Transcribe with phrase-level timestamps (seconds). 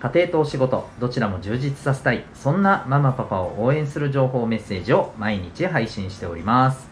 [0.00, 2.24] 家庭とお仕事どちらも充実させたい。
[2.34, 6.88] そんなママパパを応援する情報メッセージを毎日配信しております。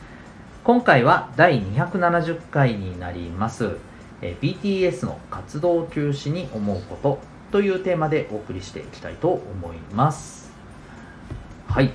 [0.64, 3.76] 今回は第270回になります。
[4.22, 7.18] え BTS の活動休止に思うこと
[7.52, 10.50] というテーマでお送りしていきたいと思います。
[11.68, 11.92] はい。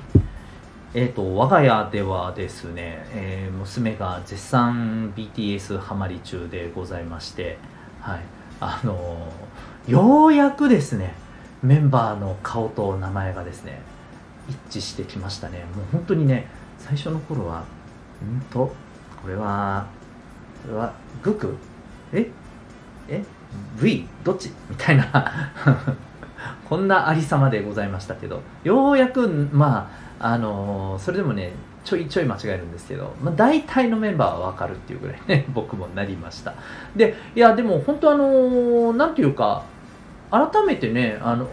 [0.93, 7.57] えーと、我が家ではですね、えー、娘が絶賛 BTS ハマり中でございまして、
[8.01, 8.38] はい。
[8.59, 9.31] あの、
[9.87, 11.13] ようやくですね
[11.63, 13.81] メンバーの顔と名前がですね
[14.47, 15.65] 一致してきましたね。
[15.75, 17.63] もう本当にね最初の頃は
[18.23, 18.73] んと
[19.21, 19.87] これは
[20.63, 20.93] これは
[21.23, 21.55] グク？
[22.13, 22.29] え？
[23.07, 23.23] え
[23.81, 24.51] ？V どっち？
[24.69, 25.51] みたいな。
[26.69, 36.53] こんなありさまでございましたけどようやくまああの、それでもねちょいちょい間違えるんですけど、まあ、大体のメンバーは分かるっていうぐらいね 僕もなりました。
[36.95, 39.63] でいやでも本当あのー、なんていうか
[40.31, 41.47] 改めてねあの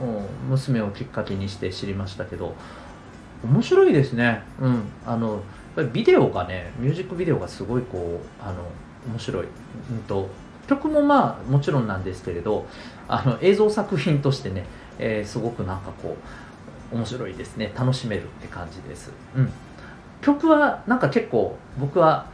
[0.48, 2.54] 娘をきっかけにして知りましたけど
[3.44, 4.42] 面白いですね。
[4.60, 5.40] うんあの
[5.92, 8.62] ビデオがねミュージックビデオがすごいこうあの
[9.10, 10.28] 面白い、うんと
[10.66, 12.66] 曲もまあもちろんなんですけれど
[13.08, 14.64] あの映像作品としてね、
[14.98, 16.16] えー、すごくなんかこ
[16.92, 17.72] う面白いですね。
[17.76, 19.52] 楽しめるって感じです、うん、
[20.26, 22.26] 曲はなんか結構僕は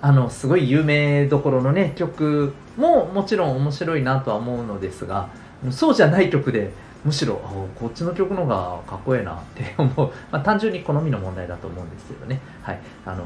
[0.00, 5.28] あのすごい有名どころのね曲ももちろん面白いなとは思うのですが
[5.70, 6.72] そうじゃない曲で
[7.04, 7.34] むしろ
[7.78, 12.40] こっちの曲の方がかっこええなって思う、まあ、単純に好みの問題だと思うんですけどね。
[12.62, 12.80] はい。
[13.04, 13.24] あの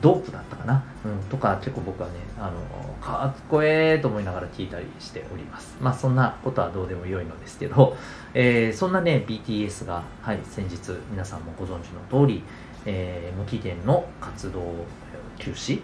[0.00, 2.52] ドープだったかな、うん、とか結構僕はねあの
[3.00, 5.76] かっこええと思いながら聞いたりしております。
[5.80, 7.96] まあそんなことはどうでもよいのですけど、
[8.34, 12.42] えー、そんなね BTS が、はい、先日皆さんもご存知の通り、
[12.86, 14.60] えー、無期限の活動
[15.38, 15.80] 休止、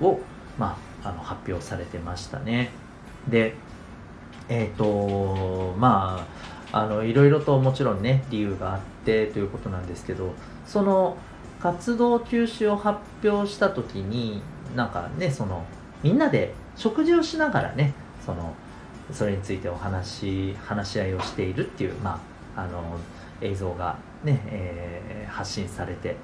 [0.00, 0.20] うん、を、
[0.58, 2.70] まあ、あの発表されてましたね。
[3.28, 3.54] で
[4.48, 6.26] えっ、ー、とま
[6.72, 10.34] ああのいろいろともちろんね理由があってということなんですけど
[10.66, 11.16] その
[11.60, 14.42] 活動休止を発表した時に
[14.74, 15.64] なんかねその
[16.02, 17.94] みんなで食事をしながらね
[18.24, 18.54] その
[19.12, 22.20] それについてお話話し合いをしているっていう、ま
[22.56, 22.98] あ、あの
[23.40, 26.16] 映像がね、えー、発信されて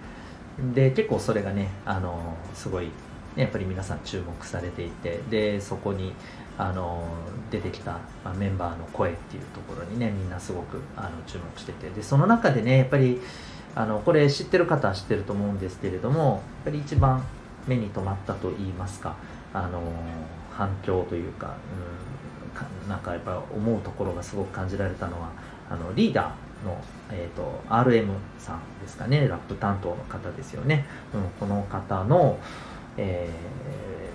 [0.75, 2.91] で結構それがねあのすごい、ね、
[3.37, 6.13] やっぱり皆さん注目されていてでそこに
[6.59, 7.05] あの
[7.51, 7.93] 出てきた、
[8.25, 13.21] まあ、メンバーの声っていうところにねみんなすごくあの注目しててでその中でねやっぱり
[13.75, 17.25] あのこれ知ってる方は知ってると思うんですけれどもやっぱり一番
[17.67, 19.17] 目に留まったと言いますか
[19.55, 19.81] あの
[20.51, 21.55] 反響というか,、
[22.84, 25.31] うん、なんかやっぱ思うところがすごく感じられたのは
[25.71, 28.06] あのリーダーの、えーと、RM
[28.39, 29.28] さんですかね。
[29.28, 32.39] ラップ担当の方ですよね、うん、この方の、
[32.97, 33.28] え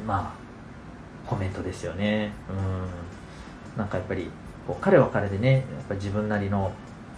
[0.04, 4.30] ー、まあコメントですよね、うん、なんかやっぱり
[4.66, 6.72] こう彼は彼でねやっぱ自分なりの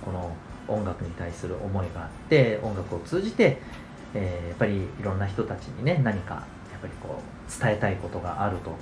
[0.04, 0.36] この
[0.68, 3.62] 音楽に対する思いがあって音楽を通じて、
[4.14, 8.76] えー、やっぱりいろんな人たちにね何かやっぱりこう伝えたいことがあると。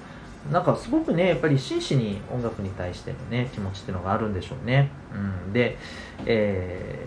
[0.51, 4.89] なんかすごくねやっぱり真摯に音楽に対してのね気持ちっていうのがあるんでしょうね、
[5.45, 5.77] うん、で、
[6.25, 7.05] え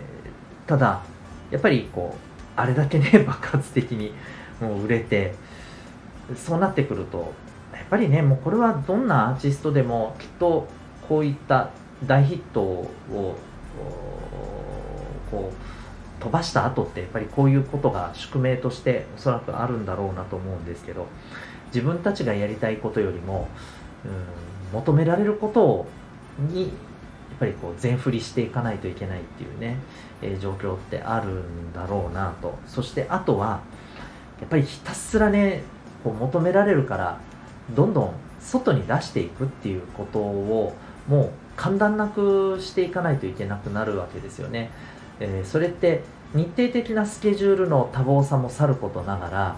[0.66, 1.02] ー、ただ
[1.50, 4.12] やっぱりこうあれだけね 爆発的に
[4.60, 5.34] もう売れて
[6.36, 7.32] そうなってくると
[7.72, 10.68] やっぱりねもうこれはどんなアーティストでもきっと
[11.08, 11.70] こういった
[12.06, 12.90] 大ヒットを
[15.30, 21.06] こう飛ばした後ってやっぱりこういうことが宿命としておそらくあるんだろうなと思うんですけど
[21.74, 23.48] 自分たちがやりたいことよりも
[24.04, 25.86] うん求められること
[26.52, 26.70] にやっ
[27.40, 29.76] ぱりこう全振りしていかないといけないっていうね、
[30.22, 33.62] えー、状況ってあるんだろうなとそしてあとは
[34.40, 35.62] やっぱりひたすらね
[36.04, 37.20] こう求められるから
[37.74, 40.74] どんどん外に出していくっていうことを
[41.08, 44.70] もう簡単なくしていかないといけなくなるわけですよね。
[45.18, 46.02] えー、それって
[46.32, 49.56] 日程的なスケジュールの多忙さもさることながら、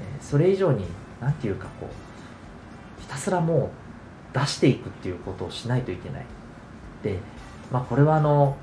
[0.00, 0.86] えー、それ以上に
[1.20, 1.88] 何て言うかこ
[2.98, 3.70] うひたすらも
[4.34, 6.26] う出していくっていうことをしないといけない。
[7.02, 7.18] で、
[7.72, 8.56] まあ、これはあの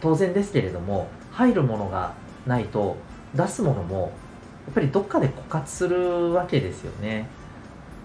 [0.00, 2.14] 当然ですけれども入るものが
[2.46, 2.96] ないと
[3.34, 4.12] 出すものも
[4.66, 7.26] やっぱりどっかで枯渇するわけですよね。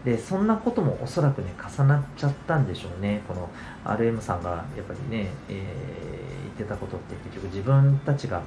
[0.04, 3.24] でそんなこともおそらくね重なっちゃったんでしょうね。
[3.28, 3.50] この
[3.84, 8.46] RM さんがやっぱりね、えー、言ってたことって結局自分たちがやっ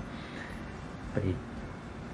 [1.14, 1.34] ぱり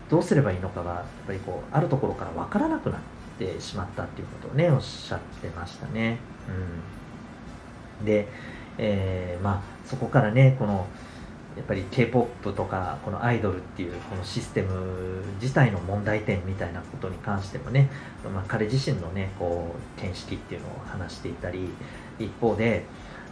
[0.08, 6.18] どうすればいいのかがやっぱりこうあるところから分からなくなっててしまったっていうことをねおっしゃってましたね。
[8.00, 8.28] うん、で、
[8.78, 10.86] えー、まあそこからねこの
[11.56, 17.90] やっぱり K-POP とかこのアイドルっていうこのシステム自体の問題点みたいなことに関してもね、
[18.24, 21.68] まあ、彼自身のねこう見識っていうのを話していたり
[22.18, 22.84] 一方で、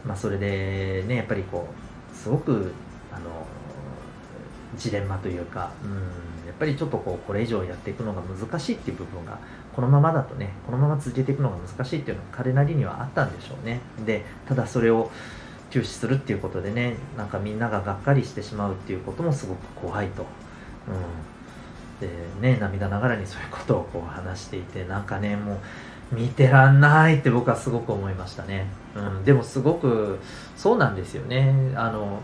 [0.05, 1.69] まあ、それでねやっぱりこ
[2.13, 2.73] うすごく
[4.77, 5.93] ジレンマというか、うん、
[6.47, 9.39] やっぱりちょっとこうこれ以上やっていくのが難しいっていう部分が
[9.75, 13.81] このままだとねこのまま続けていくのが難しいっていうのは彼なりにはあったんでしょうね。
[14.05, 15.11] でただそれを
[15.71, 20.27] 休止するっていうことでねなんかみんなががっかりしてしまうっていうこともすごく怖いと、
[20.87, 30.19] うん、でね涙ながらにそういうことをこう話していてなんかねもう見てらんないって僕はすごく思いましたね、うん、でもすごく
[30.57, 31.73] そうなんですよね。
[31.75, 32.21] あの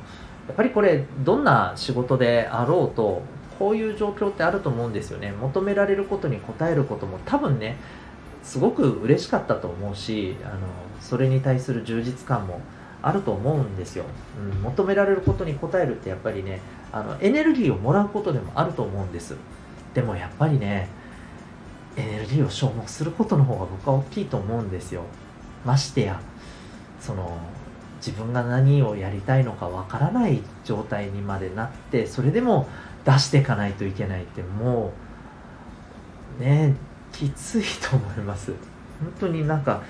[0.48, 3.22] やっぱりこれどんな仕事であろうと
[3.58, 5.32] こういう状況ってあると思うんですよね。
[5.32, 7.76] 求められることに応えることも多分ね
[8.42, 10.58] すごく嬉しかったと思うしあの
[11.00, 12.60] それに対する充実感も
[13.02, 14.04] あると思うんですよ、
[14.40, 16.60] うん、求められることに応えるってやっぱりね
[16.90, 19.36] あのエネルギーをもらうことでもあると思うんです。
[19.92, 20.88] でもやっぱりね
[21.96, 25.02] エネルギーを消耗することの方が僕は大きいと思うんですよ。
[25.66, 26.20] ましてや
[27.00, 27.36] その
[27.98, 32.68] 自分が何をやりたいのかわからない状態にまでなってそれでも
[33.04, 34.92] 出していかないといけないっても
[36.38, 36.74] うね
[37.12, 38.52] きついと思います
[39.00, 39.82] 本当になんか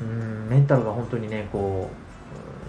[0.00, 2.12] うんメンタルが本当にねこう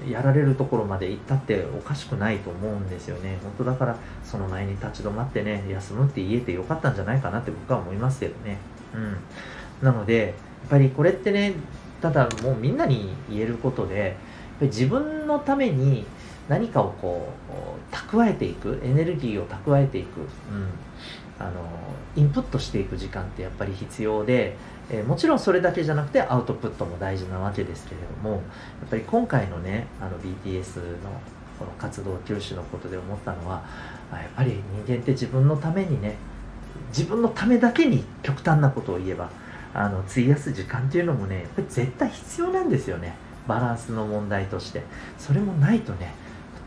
[0.09, 3.39] やられるところまで行ったっておかしくないと思うんですよね。
[3.41, 8.57] 本当だからその前に立ち止まってね、休むって言えてよかったんじゃないかなって僕は思いますけどね。
[8.93, 9.17] うん。
[9.81, 11.53] なので、やっぱりこれってね、
[12.01, 14.17] ただもうみんなに言えることで、
[14.61, 16.05] 自分のために
[16.47, 20.27] 何かをこう、蓄えていく、エネルギーを蓄えていく、うん。
[21.39, 21.51] あの、
[22.15, 24.55] インプットしていく時間ってやっぱり必要で、
[24.89, 28.41] えー、もちろんそれだけじゃなくてアウトプットも大事なわけですけれどもやっ
[28.89, 31.09] ぱり今回のねあの BTS の
[31.57, 33.63] この活動休止のことで思ったのは
[34.11, 36.15] やっぱり人間って自分のためにね
[36.89, 39.31] 自分のためだけに極端なことを言えば
[39.73, 43.15] あの費やす時間っていうのもねやっぱり絶対必要なんですよね
[43.47, 44.83] バランスの問題として。
[45.17, 46.13] それもないとね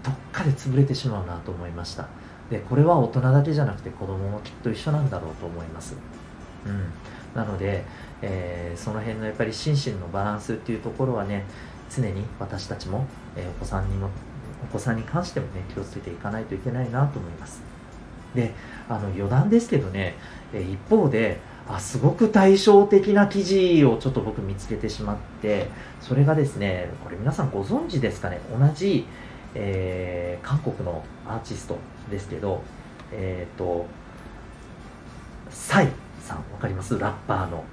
[0.02, 2.08] どっかで潰れてしまうなと思いました。
[2.50, 5.96] でこれは大人だけじゃなくて子供もきっと一緒なんだろうと思います。
[6.64, 6.84] うん。
[7.34, 7.84] なので
[8.22, 11.44] えー、その辺のやっぱり心身のバランスっていうところはね
[11.94, 13.06] 常に私たちも、
[13.36, 14.10] えー、お子さんにも
[14.64, 17.62] お子さんに関してもね気をつけていかないといけないなと思います。
[18.34, 18.52] で
[18.88, 20.14] あの余談ですけどね、
[20.52, 25.68] えー、一方であすごく対照的な記事をちょっと僕見つけてしまって
[26.00, 28.40] それがですねこれ皆さんご存知ですかね？
[28.56, 29.06] 同じ、
[29.54, 31.76] えー、韓国のアーティスト
[32.10, 32.62] ですけど
[33.12, 33.86] えっ、ー、と
[35.50, 35.88] サイ
[36.20, 36.98] さんわかります？
[36.98, 37.64] ラッパーの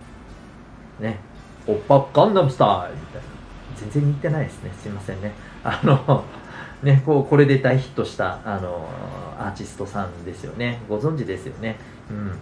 [0.99, 1.17] ね、
[1.65, 3.27] オッパガンダムスタイルみたいな。
[3.75, 4.71] 全然似てないですね。
[4.79, 5.31] すいませんね。
[5.63, 6.23] あの、
[6.83, 8.87] ね、こう、これで大ヒットした、あの、
[9.39, 10.79] アーティストさんですよね。
[10.87, 11.77] ご存知ですよね。
[12.11, 12.39] うん。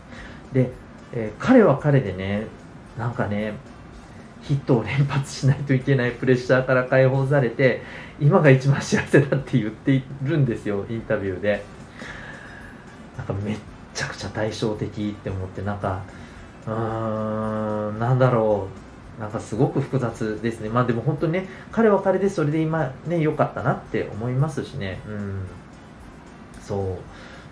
[0.52, 0.72] で、
[1.14, 2.48] えー、彼は彼でね、
[2.98, 3.54] なんかね、
[4.44, 7.82] ヒットを連発しないといけないプレッシャーから解放されて、
[8.20, 11.64] 今が一番幸せだって言っているんですよ、インタビューで。
[13.18, 13.58] なんかめっ
[13.94, 16.02] ちゃくちゃ対照的って思って、なんか、
[16.66, 18.82] うーんなんだろう。
[19.22, 20.70] なんかすごく複雑ですね。
[20.70, 25.00] まあでも本当にね彼は彼でそれで今ね良かったなって思いますしね。
[25.08, 25.48] うん。
[26.60, 26.98] そう。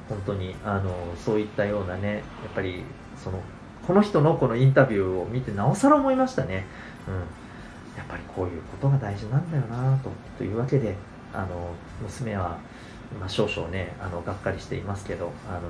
[0.09, 0.91] 本当にあの
[1.23, 2.23] そういったようなねやっ
[2.55, 2.83] ぱり
[3.23, 3.39] その
[3.85, 6.65] この人のこのインタビューを見てなおさら思いましたね、
[7.07, 7.15] うん、
[7.97, 10.09] やっぱりこういうことが大事なんだよなと。
[10.37, 10.95] というわけで
[11.33, 12.57] あの娘は
[13.17, 15.61] まあ、少々ね、あの、がっかりしていますけど、あの、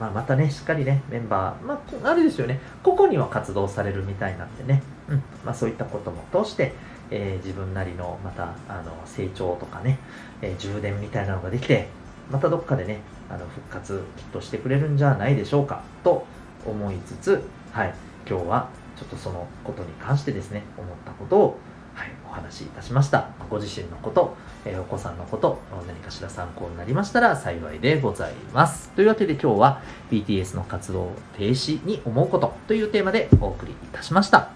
[0.00, 6.72] まあ、またね、しっかりね、メンバー、まあ、あれですよね、個々には活動されるみたいなんでね、うん、まあ、そういったことも通して、
[7.10, 9.98] えー、自分なりの、また、あの、成長とかね、
[10.42, 11.88] えー、充電みたいなのができて、
[12.32, 13.00] またどっかでね、
[13.30, 16.26] あの、復活きっとしてくれるんじゃないでしょうか、と
[16.66, 17.42] 思いつつ、
[17.72, 17.94] はい、
[18.28, 21.58] 今日は、ちょっとそのことに関してですね、思ったことを、
[21.94, 23.28] はい、お話しいたしました。
[23.48, 28.90] ご自身のこと、え、お子さんのこと、何かしら参考になりましたら幸いでございます。
[28.90, 34.50] というわけで今日は BTS の活動停止に思うことというテーマでお送りいたしました。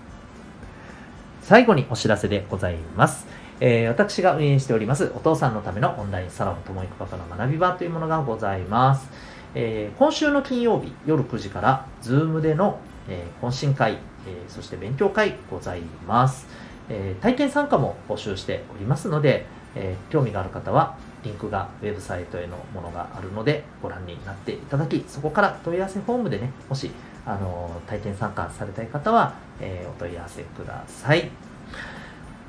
[1.42, 3.26] 最後にお知らせでございます。
[3.60, 9.10] えー、私が運営しておりますお父さんのためのオンラインサロンともいくパパの学び場というものがございます。
[9.54, 12.78] えー、今週の金曜日夜9時から Zoom での、
[13.08, 16.46] えー、懇親会、えそして勉強会ございます。
[16.88, 26.90] え、体験参加も募集しておりますので、え、興味がある方はリンクがウェブサイトへのものがあるのでご覧になっていただきそこから問い合わせフォームでねもし
[27.26, 31.30] あの体験参加されたい方は、え、お問い合わせください。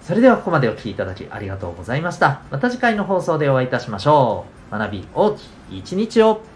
[0.02, 2.42] それではここまでお聴きいただきありがとうございました。
[2.50, 4.72] また次回の放送でお会いいたしましょう。
[4.72, 5.42] 学び大き
[5.72, 6.51] い一日を。